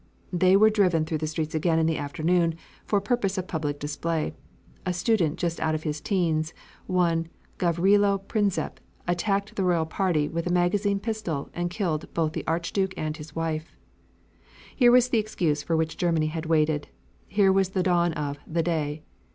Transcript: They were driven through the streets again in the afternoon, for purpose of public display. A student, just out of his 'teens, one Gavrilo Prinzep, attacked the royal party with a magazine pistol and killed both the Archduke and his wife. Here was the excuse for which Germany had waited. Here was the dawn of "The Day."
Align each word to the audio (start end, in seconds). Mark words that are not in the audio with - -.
They 0.33 0.57
were 0.57 0.71
driven 0.71 1.05
through 1.05 1.19
the 1.19 1.27
streets 1.27 1.53
again 1.53 1.77
in 1.77 1.85
the 1.85 1.99
afternoon, 1.99 2.55
for 2.87 2.99
purpose 2.99 3.37
of 3.37 3.47
public 3.47 3.79
display. 3.79 4.33
A 4.83 4.93
student, 4.93 5.37
just 5.37 5.59
out 5.59 5.75
of 5.75 5.83
his 5.83 6.01
'teens, 6.01 6.55
one 6.87 7.27
Gavrilo 7.59 8.17
Prinzep, 8.17 8.79
attacked 9.07 9.55
the 9.55 9.63
royal 9.63 9.85
party 9.85 10.27
with 10.27 10.47
a 10.47 10.51
magazine 10.51 10.99
pistol 10.99 11.51
and 11.53 11.69
killed 11.69 12.11
both 12.15 12.33
the 12.33 12.47
Archduke 12.47 12.95
and 12.97 13.17
his 13.17 13.35
wife. 13.35 13.75
Here 14.75 14.91
was 14.91 15.09
the 15.09 15.19
excuse 15.19 15.61
for 15.61 15.77
which 15.77 15.97
Germany 15.97 16.27
had 16.33 16.47
waited. 16.47 16.87
Here 17.27 17.51
was 17.53 17.69
the 17.69 17.83
dawn 17.83 18.11
of 18.13 18.39
"The 18.47 18.63
Day." 18.63 19.03